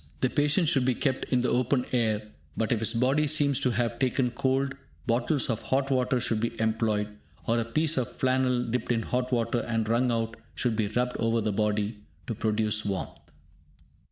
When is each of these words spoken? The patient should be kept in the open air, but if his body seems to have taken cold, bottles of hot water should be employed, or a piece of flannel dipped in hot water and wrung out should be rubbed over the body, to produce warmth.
The 0.21 0.31
patient 0.31 0.67
should 0.67 0.83
be 0.83 0.95
kept 0.95 1.25
in 1.25 1.41
the 1.43 1.49
open 1.49 1.85
air, 1.91 2.29
but 2.57 2.71
if 2.71 2.79
his 2.79 2.95
body 2.95 3.27
seems 3.27 3.59
to 3.59 3.69
have 3.69 3.99
taken 3.99 4.31
cold, 4.31 4.73
bottles 5.05 5.47
of 5.47 5.61
hot 5.61 5.91
water 5.91 6.19
should 6.19 6.39
be 6.39 6.59
employed, 6.59 7.07
or 7.45 7.59
a 7.59 7.65
piece 7.65 7.97
of 7.97 8.11
flannel 8.11 8.63
dipped 8.63 8.91
in 8.91 9.03
hot 9.03 9.31
water 9.31 9.59
and 9.59 9.87
wrung 9.87 10.11
out 10.11 10.37
should 10.55 10.75
be 10.75 10.87
rubbed 10.87 11.17
over 11.17 11.39
the 11.39 11.53
body, 11.53 11.99
to 12.25 12.33
produce 12.33 12.83
warmth. 12.83 13.31